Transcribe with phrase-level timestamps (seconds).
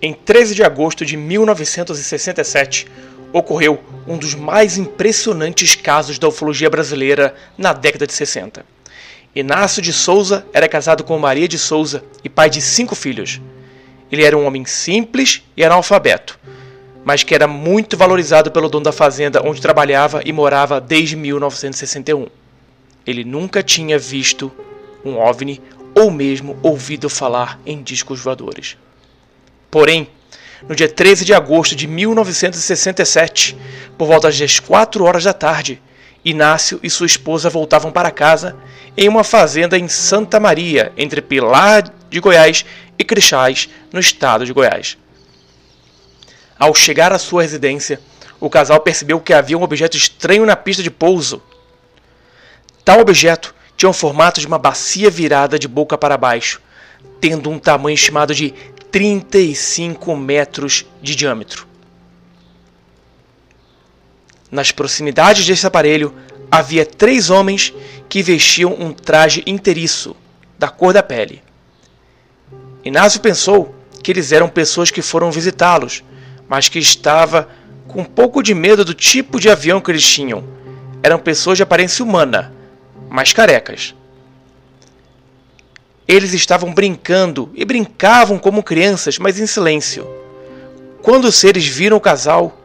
[0.00, 2.86] Em 13 de agosto de 1967,
[3.32, 8.64] ocorreu um dos mais impressionantes casos da ufologia brasileira na década de 60.
[9.34, 13.40] Inácio de Souza era casado com Maria de Souza e pai de cinco filhos.
[14.10, 16.38] Ele era um homem simples e analfabeto,
[17.04, 22.26] mas que era muito valorizado pelo dono da fazenda onde trabalhava e morava desde 1961.
[23.06, 24.52] Ele nunca tinha visto
[25.04, 25.60] um OVNI
[25.94, 28.76] ou mesmo ouvido falar em discos voadores.
[29.70, 30.08] Porém,
[30.68, 33.56] no dia 13 de agosto de 1967,
[33.96, 35.80] por volta das 4 horas da tarde,
[36.24, 38.56] Inácio e sua esposa voltavam para casa
[38.96, 42.64] em uma fazenda em Santa Maria, entre Pilar de Goiás
[42.98, 44.98] e Crixás, no estado de Goiás.
[46.58, 48.00] Ao chegar à sua residência,
[48.40, 51.42] o casal percebeu que havia um objeto estranho na pista de pouso.
[52.84, 56.60] Tal objeto tinha o formato de uma bacia virada de boca para baixo,
[57.20, 58.52] tendo um tamanho estimado de
[58.90, 61.66] 35 metros de diâmetro.
[64.50, 66.14] Nas proximidades desse aparelho
[66.50, 67.72] havia três homens
[68.08, 70.16] que vestiam um traje inteiriço,
[70.58, 71.42] da cor da pele.
[72.84, 76.02] Inácio pensou que eles eram pessoas que foram visitá-los,
[76.48, 77.48] mas que estava
[77.86, 80.44] com um pouco de medo do tipo de avião que eles tinham.
[81.02, 82.52] Eram pessoas de aparência humana,
[83.08, 83.94] mas carecas.
[86.06, 90.08] Eles estavam brincando e brincavam como crianças, mas em silêncio.
[91.02, 92.58] Quando os seres viram o casal,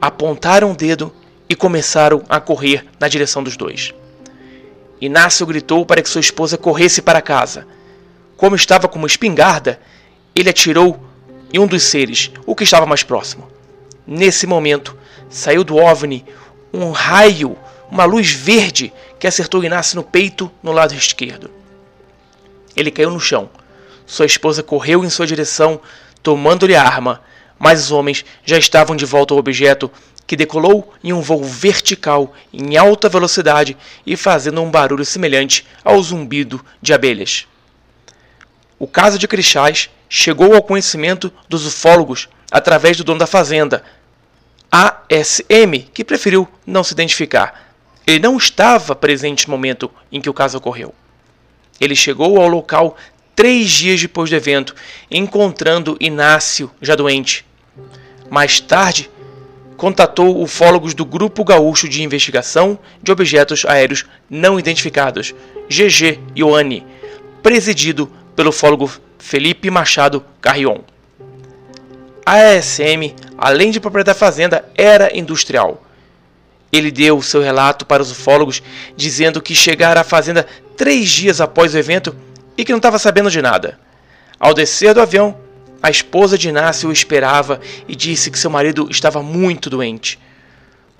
[0.00, 1.12] apontaram o dedo
[1.48, 3.94] e começaram a correr na direção dos dois.
[5.00, 7.66] Inácio gritou para que sua esposa corresse para casa.
[8.36, 9.78] Como estava com uma espingarda,
[10.34, 10.98] ele atirou
[11.52, 13.48] em um dos seres, o que estava mais próximo.
[14.06, 14.96] Nesse momento,
[15.28, 16.24] saiu do OVNI
[16.72, 17.56] um raio,
[17.90, 21.50] uma luz verde que acertou Inácio no peito no lado esquerdo.
[22.76, 23.48] Ele caiu no chão.
[24.04, 25.80] Sua esposa correu em sua direção,
[26.22, 27.22] tomando-lhe a arma,
[27.58, 29.90] mas os homens já estavam de volta ao objeto,
[30.26, 36.02] que decolou em um voo vertical em alta velocidade e fazendo um barulho semelhante ao
[36.02, 37.46] zumbido de abelhas.
[38.78, 43.82] O caso de Crixás chegou ao conhecimento dos ufólogos através do dono da fazenda,
[44.70, 47.72] ASM, que preferiu não se identificar.
[48.06, 50.94] Ele não estava presente no momento em que o caso ocorreu.
[51.80, 52.96] Ele chegou ao local
[53.34, 54.74] três dias depois do evento,
[55.10, 57.44] encontrando Inácio já doente.
[58.30, 59.10] Mais tarde,
[59.76, 65.34] contatou ufólogos do Grupo Gaúcho de Investigação de Objetos Aéreos Não Identificados,
[65.68, 66.86] GG Ioane,
[67.42, 70.80] presidido pelo ufólogo Felipe Machado Carrion.
[72.24, 75.82] A ASM, além de proprietário da fazenda, era industrial.
[76.72, 78.62] Ele deu seu relato para os ufólogos,
[78.96, 82.14] dizendo que chegara à fazenda três dias após o evento
[82.58, 83.78] e que não estava sabendo de nada.
[84.38, 85.36] Ao descer do avião,
[85.82, 90.18] a esposa de Inácio o esperava e disse que seu marido estava muito doente.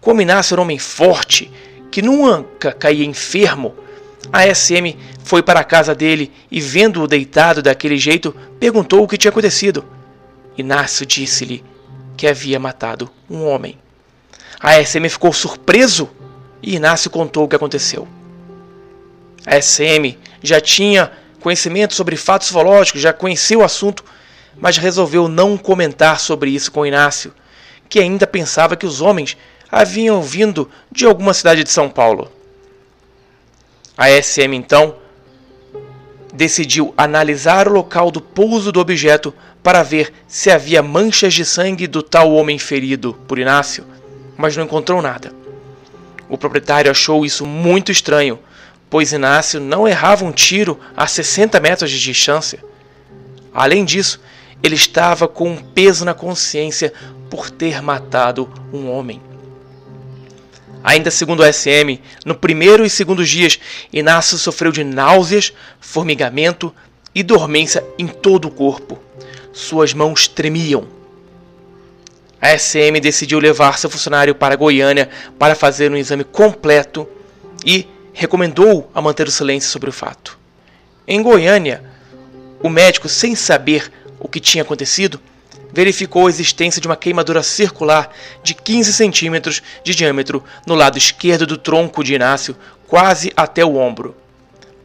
[0.01, 1.51] Como Inácio era um homem forte,
[1.91, 3.75] que nunca caía enfermo,
[4.33, 9.17] a SM foi para a casa dele e, vendo-o deitado daquele jeito, perguntou o que
[9.17, 9.85] tinha acontecido.
[10.57, 11.65] Inácio disse-lhe
[12.17, 13.79] que havia matado um homem.
[14.61, 16.09] A SM ficou surpreso
[16.63, 18.09] e Inácio contou o que aconteceu.
[19.45, 24.05] A SM já tinha conhecimento sobre fatos zoológicos, já conhecia o assunto,
[24.59, 27.33] mas resolveu não comentar sobre isso com Inácio,
[27.89, 29.37] que ainda pensava que os homens
[29.71, 32.31] haviam vindo de alguma cidade de São Paulo.
[33.97, 34.97] A SM então
[36.35, 39.33] decidiu analisar o local do pouso do objeto
[39.63, 43.85] para ver se havia manchas de sangue do tal homem ferido por Inácio,
[44.37, 45.33] mas não encontrou nada.
[46.29, 48.39] O proprietário achou isso muito estranho,
[48.91, 52.63] pois Inácio não errava um tiro a 60 metros de distância.
[53.55, 54.21] Além disso,
[54.63, 56.93] ele estava com um peso na consciência
[57.31, 59.23] por ter matado um homem.
[60.83, 63.59] Ainda segundo o SM, no primeiro e segundo dias,
[63.93, 66.73] Inácio sofreu de náuseas, formigamento
[67.15, 68.99] e dormência em todo o corpo.
[69.53, 70.87] Suas mãos tremiam.
[72.41, 75.09] A SM decidiu levar seu funcionário para Goiânia
[75.39, 77.09] para fazer um exame completo
[77.65, 80.39] e recomendou a manter o silêncio sobre o fato.
[81.09, 81.83] Em Goiânia,
[82.63, 85.21] o médico, sem saber o que tinha acontecido,
[85.77, 88.11] verificou a existência de uma queimadura circular
[88.43, 92.57] de 15 centímetros de diâmetro no lado esquerdo do tronco de Inácio,
[92.87, 94.17] quase até o ombro.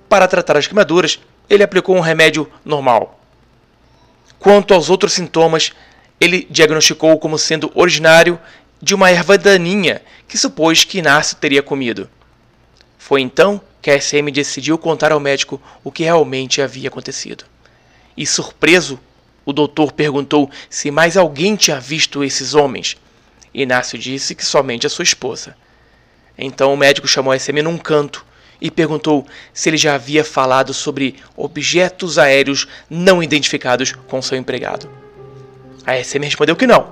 [0.09, 1.17] Para tratar as queimaduras,
[1.49, 3.17] ele aplicou um remédio normal.
[4.37, 5.71] Quanto aos outros sintomas,
[6.19, 8.37] ele diagnosticou como sendo originário
[8.81, 12.09] de uma erva daninha que supôs que Inácio teria comido.
[12.97, 17.45] Foi então que a SM decidiu contar ao médico o que realmente havia acontecido.
[18.17, 18.99] E surpreso,
[19.45, 22.97] o doutor perguntou se mais alguém tinha visto esses homens.
[23.53, 25.55] Inácio disse que somente a sua esposa.
[26.37, 28.25] Então o médico chamou SM num canto
[28.61, 34.89] e perguntou se ele já havia falado sobre objetos aéreos não identificados com seu empregado.
[35.85, 36.89] A SM respondeu que não.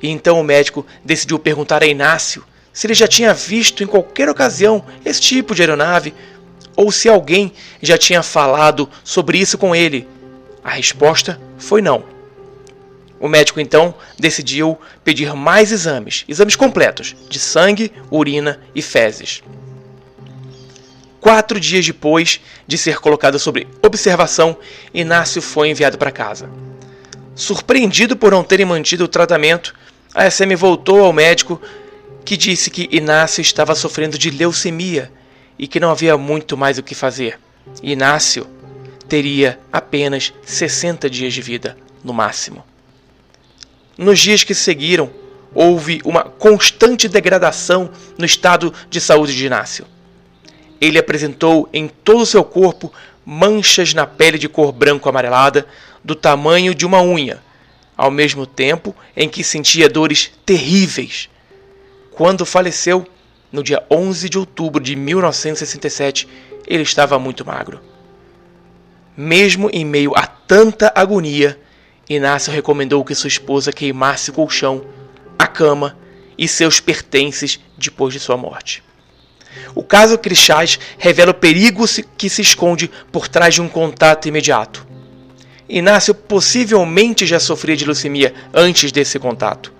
[0.00, 4.28] E então o médico decidiu perguntar a Inácio se ele já tinha visto em qualquer
[4.28, 6.14] ocasião esse tipo de aeronave
[6.76, 10.08] ou se alguém já tinha falado sobre isso com ele.
[10.62, 12.04] A resposta foi não.
[13.18, 19.42] O médico então decidiu pedir mais exames, exames completos, de sangue, urina e fezes.
[21.20, 24.56] Quatro dias depois de ser colocado sob observação,
[24.92, 26.50] Inácio foi enviado para casa.
[27.34, 29.74] Surpreendido por não terem mantido o tratamento,
[30.14, 31.60] a SM voltou ao médico
[32.24, 35.10] que disse que Inácio estava sofrendo de leucemia
[35.58, 37.38] e que não havia muito mais o que fazer.
[37.82, 38.46] Inácio
[39.08, 42.64] teria apenas 60 dias de vida, no máximo.
[43.96, 45.10] Nos dias que seguiram,
[45.54, 49.86] houve uma constante degradação no estado de saúde de Inácio.
[50.80, 52.92] Ele apresentou em todo o seu corpo
[53.24, 55.66] manchas na pele de cor branco amarelada,
[56.02, 57.40] do tamanho de uma unha,
[57.96, 61.30] ao mesmo tempo em que sentia dores terríveis.
[62.10, 63.06] Quando faleceu,
[63.50, 66.28] no dia 11 de outubro de 1967,
[66.66, 67.80] ele estava muito magro.
[69.16, 71.58] Mesmo em meio a tanta agonia,
[72.10, 74.84] Inácio recomendou que sua esposa queimasse o colchão,
[75.38, 75.96] a cama
[76.36, 78.82] e seus pertences depois de sua morte.
[79.72, 81.84] O caso Crixás revela o perigo
[82.18, 84.84] que se esconde por trás de um contato imediato.
[85.68, 89.72] Inácio possivelmente já sofria de leucemia antes desse contato.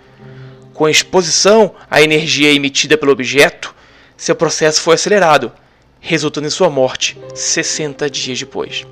[0.72, 3.74] Com exposição à energia emitida pelo objeto,
[4.16, 5.52] seu processo foi acelerado,
[6.00, 8.86] resultando em sua morte 60 dias depois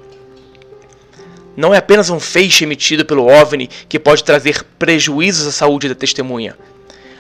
[1.57, 5.95] não é apenas um feixe emitido pelo OVNI que pode trazer prejuízos à saúde da
[5.95, 6.57] testemunha.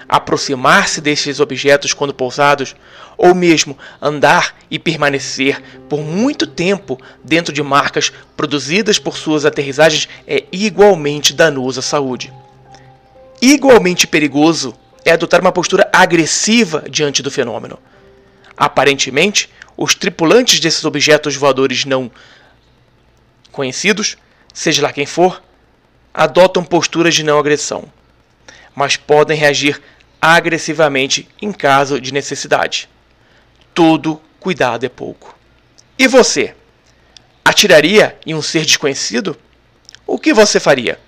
[0.09, 2.75] Aproximar-se destes objetos quando pousados,
[3.17, 10.09] ou mesmo andar e permanecer por muito tempo dentro de marcas produzidas por suas aterrissagens
[10.27, 12.33] é igualmente danoso à saúde.
[13.41, 14.75] Igualmente perigoso
[15.05, 17.79] é adotar uma postura agressiva diante do fenômeno.
[18.57, 22.11] Aparentemente, os tripulantes desses objetos voadores não
[23.53, 24.17] conhecidos,
[24.53, 25.43] seja lá quem for,
[26.13, 27.85] adotam posturas de não agressão,
[28.75, 29.81] mas podem reagir
[30.21, 32.89] agressivamente em caso de necessidade.
[33.75, 35.37] Todo cuidado é pouco.
[35.99, 36.55] E você?
[37.45, 39.37] Atiraria em um ser desconhecido?
[40.07, 40.99] O que você faria?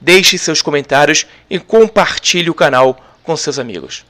[0.00, 4.04] Deixe seus comentários e compartilhe o canal com seus amigos.